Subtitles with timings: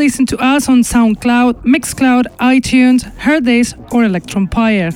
[0.00, 4.90] Listen to us on SoundCloud, Mixcloud, iTunes, Herdays, or Electronpire.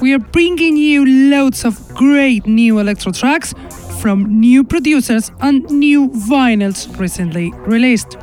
[0.00, 3.52] We are bringing you loads of great new electro tracks
[4.00, 8.16] from new producers and new vinyls recently released.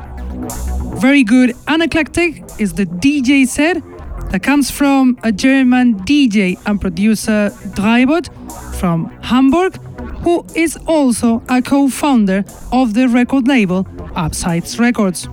[1.00, 3.76] Very good and eclectic is the DJ set
[4.30, 8.28] that comes from a German DJ and producer Dreibot
[8.80, 9.76] from Hamburg,
[10.24, 13.86] who is also a co founder of the record label
[14.16, 15.28] Upsides Records.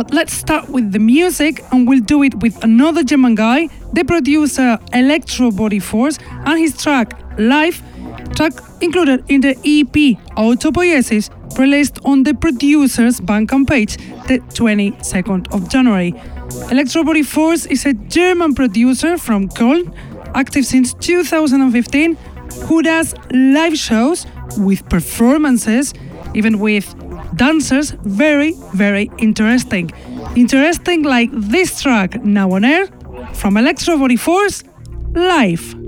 [0.00, 4.02] But let's start with the music, and we'll do it with another German guy, the
[4.02, 7.82] producer Electro Body Force, and his track Live,
[8.34, 11.28] track included in the EP Autopoiesis,
[11.58, 16.14] released on the producer's Bandcamp page the 22nd of January.
[16.70, 19.94] Electro Body Force is a German producer from Köln,
[20.34, 22.16] active since 2015,
[22.64, 25.92] who does live shows with performances,
[26.32, 26.94] even with
[27.36, 29.90] dancers very, very interesting.
[30.36, 32.86] Interesting like this track now on air
[33.34, 34.64] from Electro Body Force
[35.12, 35.79] live.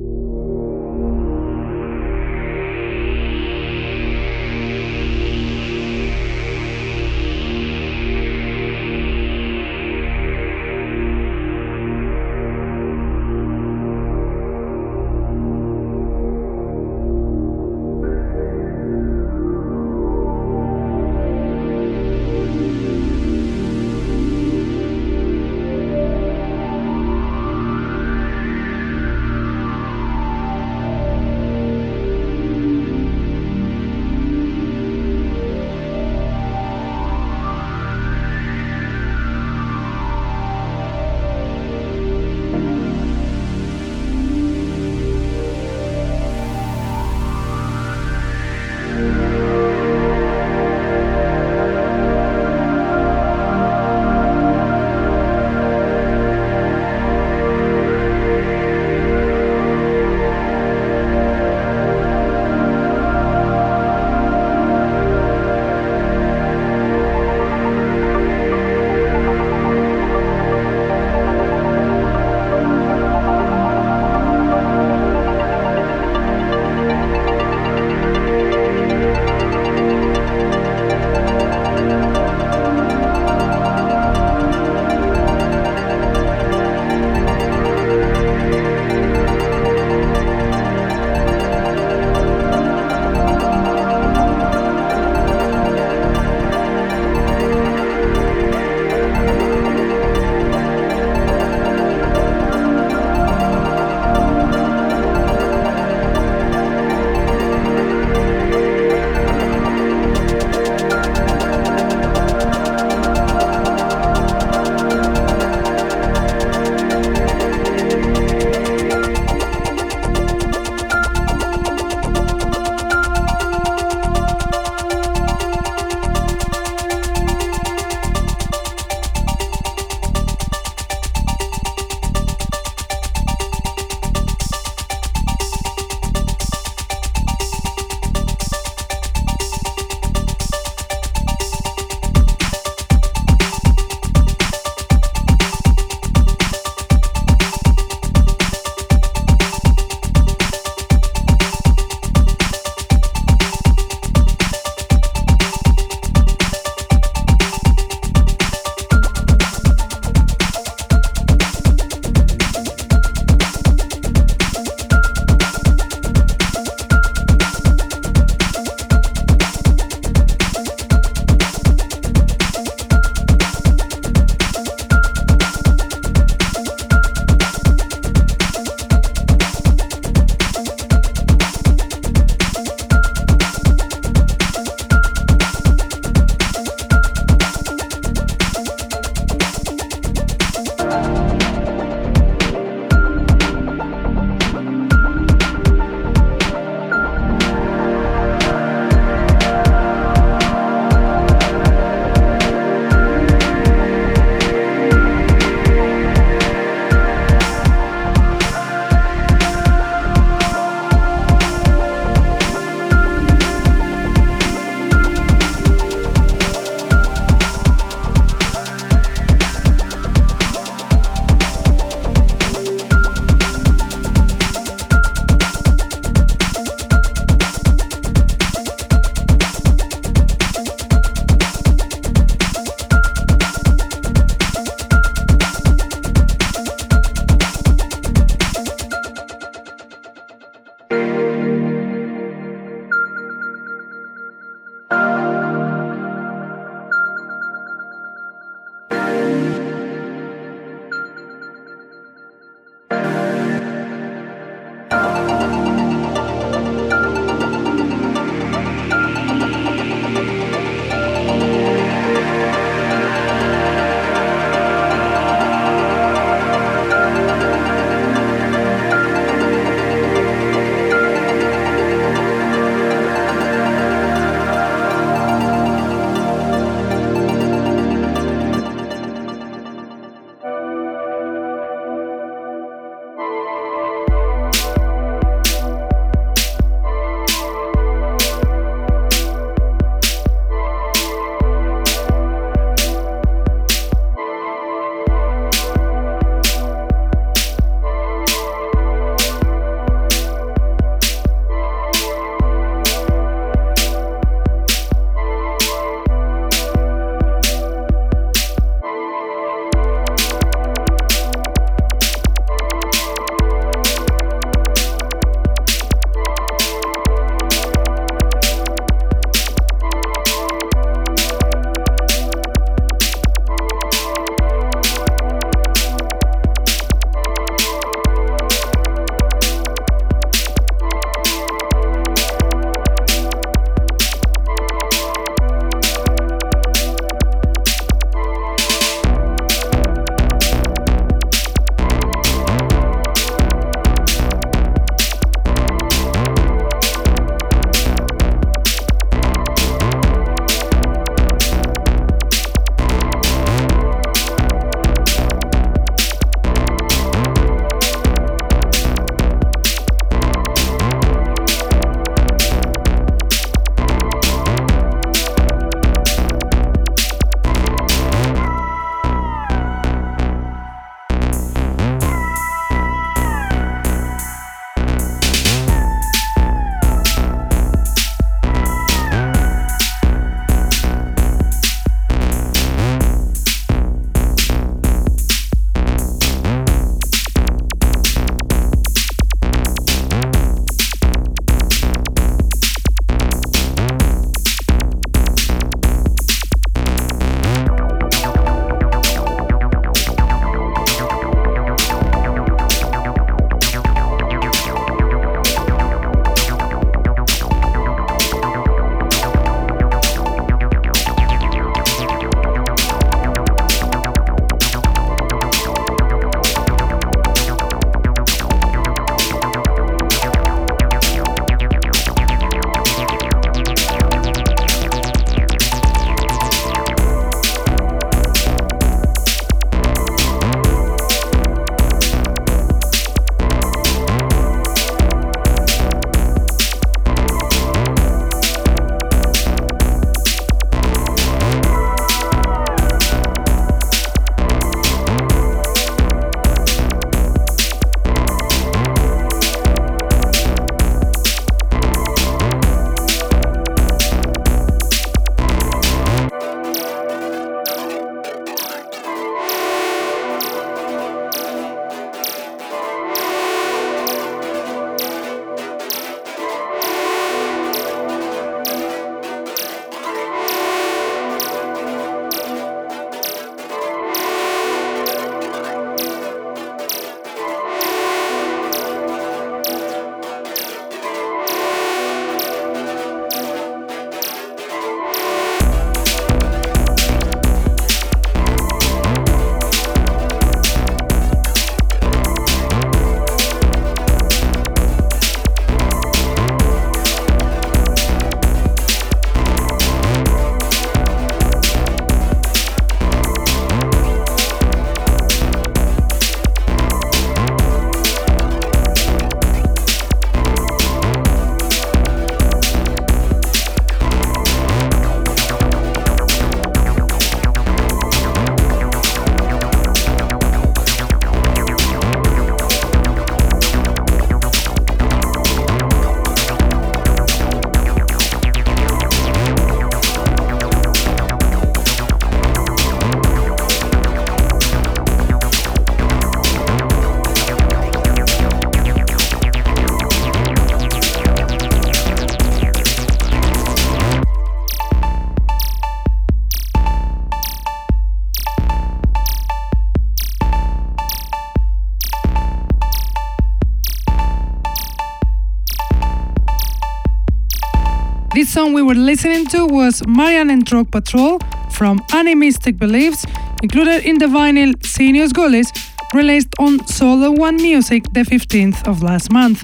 [558.53, 561.39] Song we were listening to was Marianne and Drug Patrol
[561.71, 563.25] from Animistic Beliefs,
[563.63, 565.73] included in the vinyl Seniors Gullies,
[566.13, 569.63] released on Solar One Music the 15th of last month.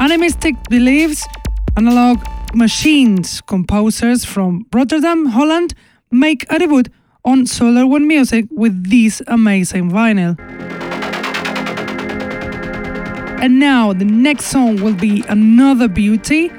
[0.00, 1.24] Animistic Beliefs,
[1.76, 2.18] analog
[2.52, 5.74] machines composers from Rotterdam, Holland,
[6.10, 6.82] make a debut
[7.24, 10.36] on Solar One Music with this amazing vinyl.
[13.40, 16.50] And now the next song will be another beauty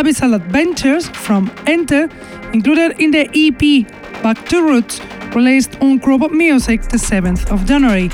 [0.00, 2.08] Abyssal Adventures from Enter,
[2.54, 3.84] included in the EP
[4.22, 4.98] Back to Roots,
[5.34, 8.10] released on Crobot Music the 7th of January.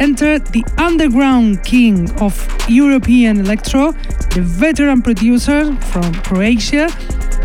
[0.00, 2.34] Enter the underground king of
[2.66, 3.92] European electro,
[4.34, 6.88] the veteran producer from Croatia,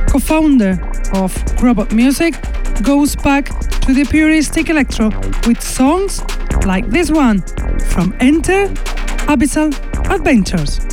[0.08, 0.80] co founder
[1.13, 2.36] of Crobot Music,
[2.84, 3.48] goes back
[3.82, 5.10] to the puristic electro
[5.46, 6.22] with songs
[6.66, 7.42] like this one
[7.92, 8.68] from Enter
[9.28, 9.74] Abyssal
[10.10, 10.93] Adventures.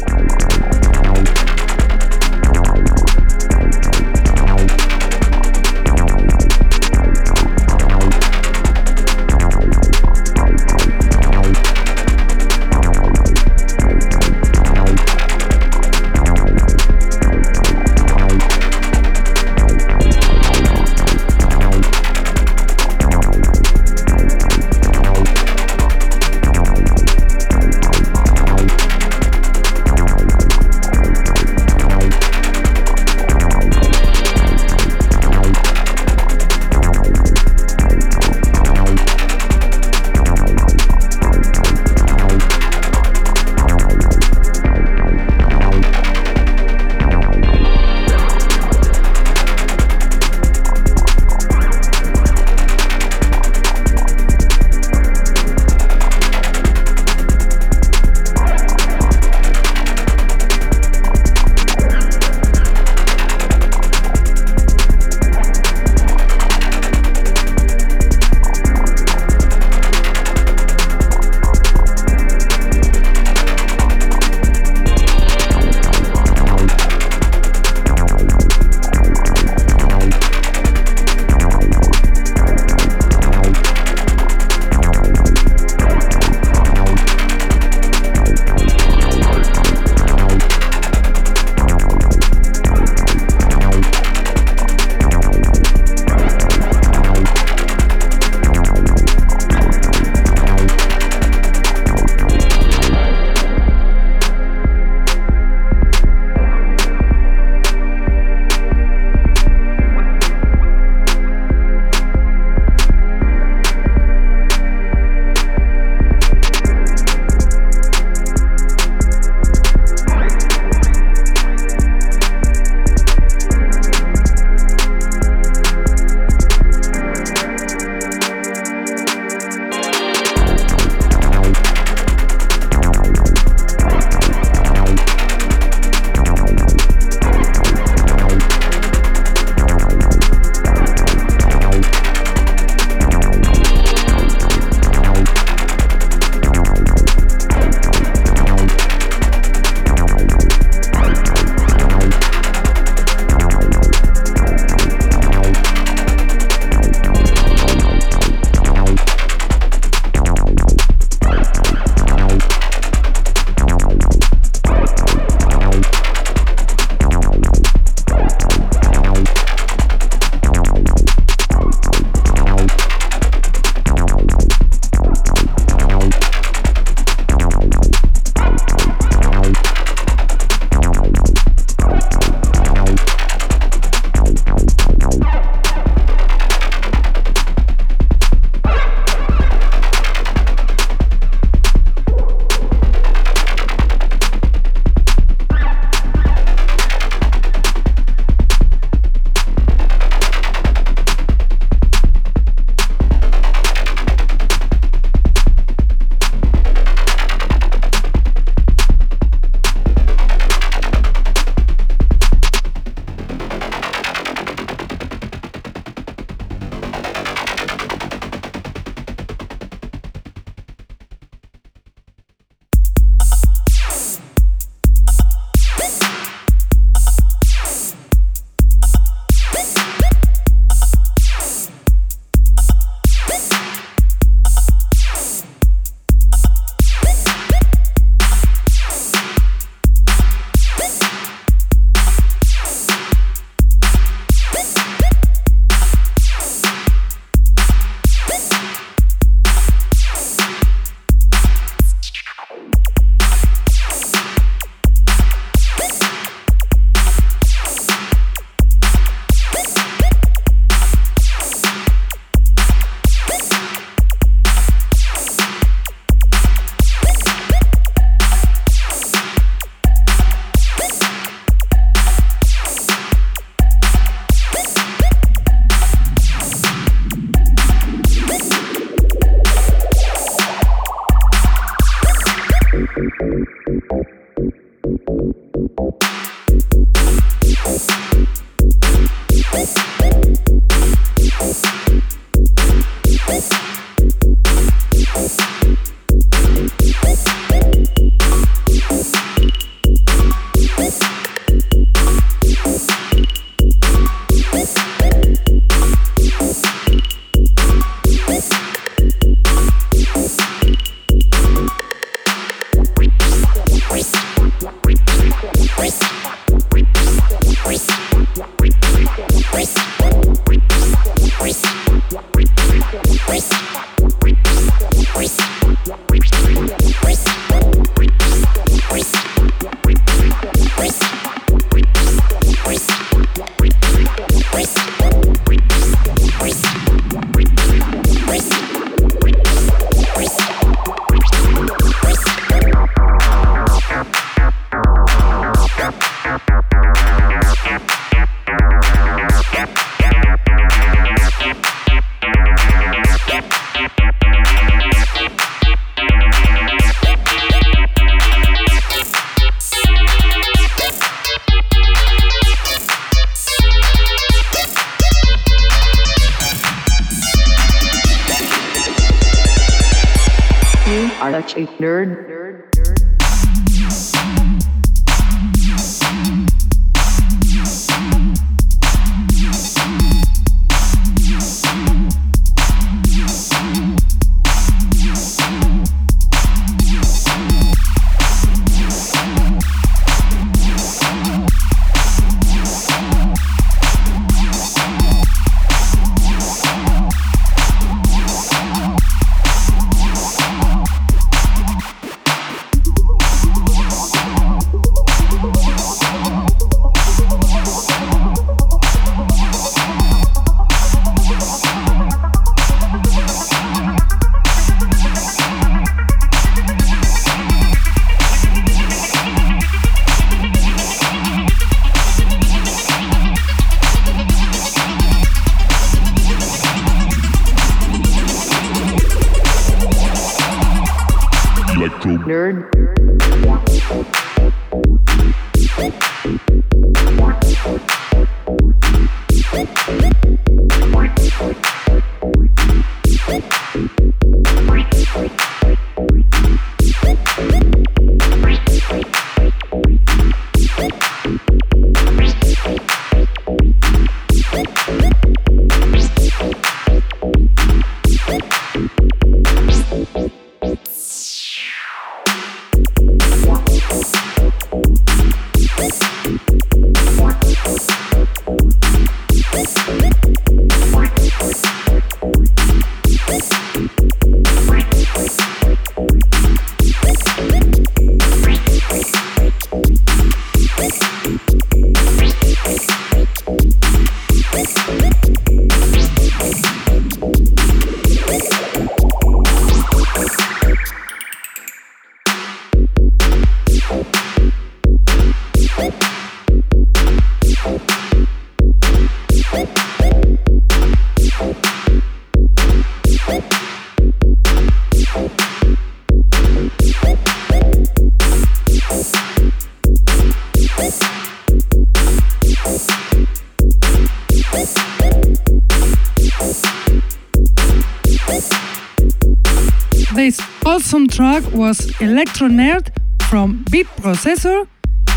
[521.61, 522.89] Was Electro Nerd
[523.29, 524.67] from Beat Processor,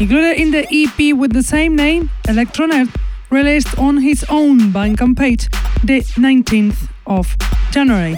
[0.01, 2.93] included in the EP with the same name, Electro Nerd,
[3.29, 5.47] released on his own Bandcamp page
[5.85, 7.37] the 19th of
[7.71, 8.17] January.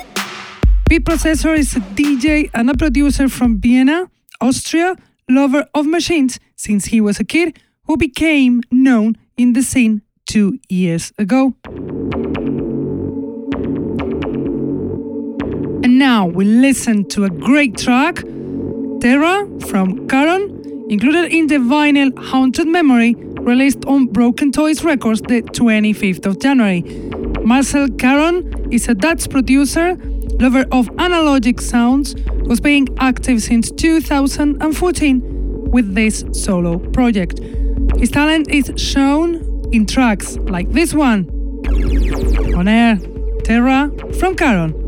[0.89, 4.09] Beat Processor is a DJ and a producer from Vienna,
[4.41, 4.95] Austria,
[5.29, 10.57] lover of machines since he was a kid who became known in the scene two
[10.67, 11.53] years ago.
[15.99, 18.23] Now we listen to a great track,
[19.01, 25.41] Terra from Caron, included in the vinyl Haunted Memory, released on Broken Toys Records the
[25.41, 26.81] 25th of January.
[27.43, 29.95] Marcel Caron is a Dutch producer,
[30.39, 37.39] lover of analogic sounds, who's been active since 2014 with this solo project.
[37.97, 41.29] His talent is shown in tracks like this one.
[42.55, 42.99] On air,
[43.43, 44.84] Terra from Caron.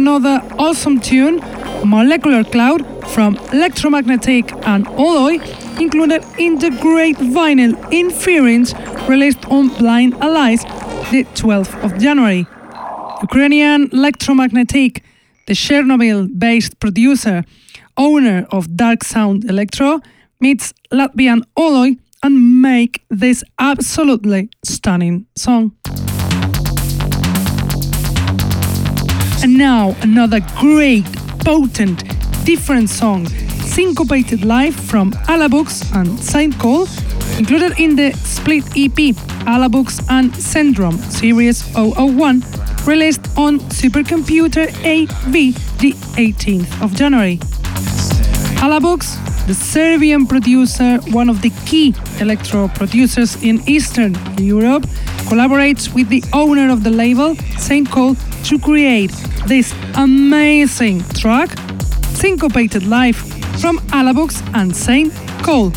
[0.00, 1.36] Another awesome tune,
[1.84, 5.34] Molecular Cloud, from Electromagnetic and Alloy,
[5.78, 8.72] included in the great vinyl Inference
[9.06, 10.62] released on Blind Allies
[11.10, 12.46] the 12th of January.
[13.28, 15.02] Ukrainian Electromagnetic,
[15.46, 17.44] the Chernobyl based producer,
[17.98, 20.00] owner of Dark Sound Electro,
[20.40, 25.72] meets Latvian Alloy and make this absolutely stunning song.
[29.42, 31.06] And now another great,
[31.46, 32.04] potent,
[32.44, 33.26] different song,
[33.64, 36.86] Syncopated Life from Alabux and Saint Cole,
[37.38, 39.16] included in the split EP
[39.46, 42.42] Alabux and Syndrome Series 001,
[42.84, 45.32] released on Supercomputer AV
[45.78, 47.38] the 18th of January.
[48.60, 49.16] Alabux,
[49.46, 54.82] the Serbian producer, one of the key electro producers in Eastern Europe,
[55.30, 59.12] collaborates with the owner of the label, Saint Cole, to create
[59.46, 61.50] this amazing track,
[62.14, 63.18] Syncopated Life,
[63.60, 65.12] from Alabux and Saint
[65.42, 65.72] Cole.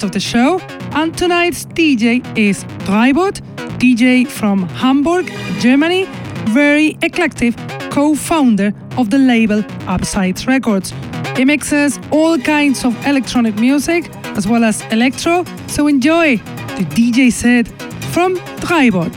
[0.00, 0.58] Part of the show,
[0.94, 3.40] and tonight's DJ is Dreibot,
[3.78, 5.26] DJ from Hamburg,
[5.60, 6.06] Germany,
[6.54, 7.54] very eclectic
[7.90, 10.92] co founder of the label Upsides Records.
[11.36, 16.36] He mixes all kinds of electronic music as well as electro, so enjoy
[16.78, 17.68] the DJ set
[18.14, 19.09] from Dreibot.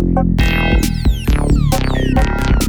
[0.00, 0.40] Thank
[2.62, 2.67] you.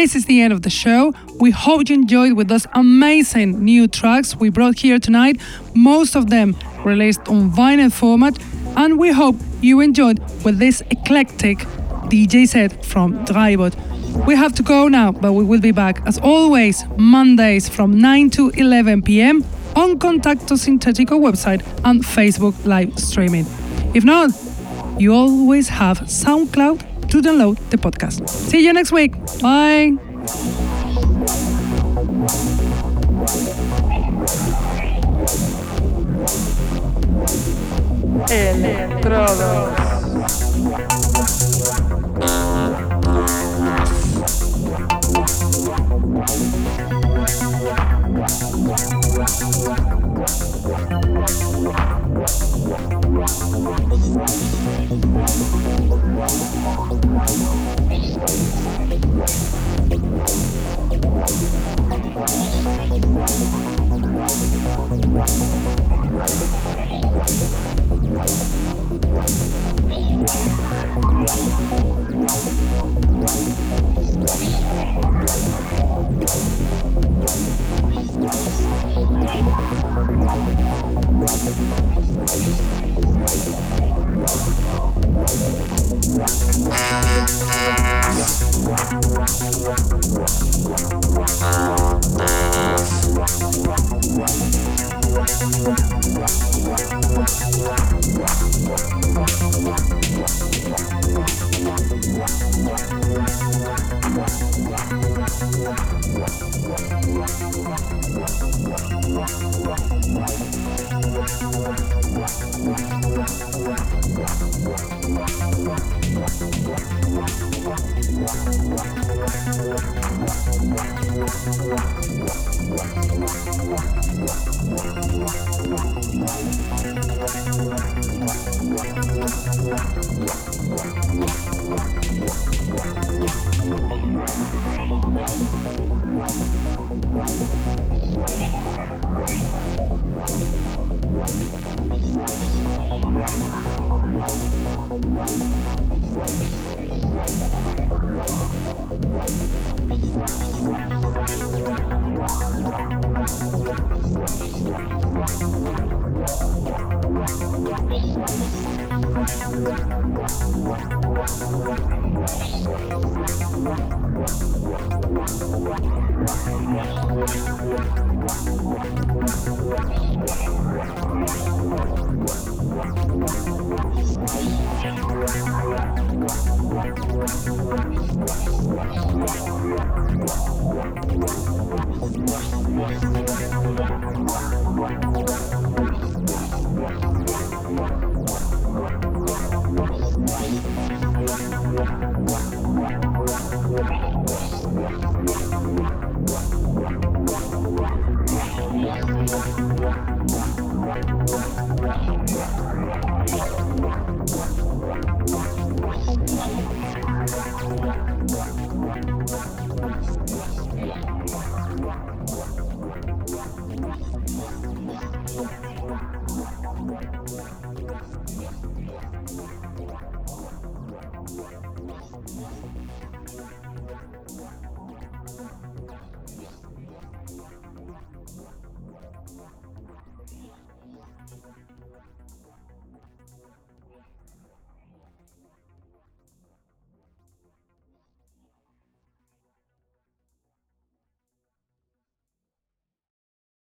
[0.00, 1.12] This is the end of the show.
[1.38, 5.38] We hope you enjoyed with those amazing new tracks we brought here tonight,
[5.74, 6.56] most of them
[6.86, 8.38] released on vinyl format,
[8.78, 11.58] and we hope you enjoyed with this eclectic
[12.08, 13.74] DJ set from Drybot.
[14.26, 18.30] We have to go now, but we will be back as always Mondays from 9
[18.30, 19.44] to 11 pm
[19.76, 23.44] on Contacto Sintetico website and Facebook live streaming.
[23.92, 24.30] If not,
[24.98, 28.28] you always have SoundCloud to download the podcast.
[28.28, 29.12] See you next week.
[29.42, 29.98] Bye.
[38.30, 39.89] Electrodos.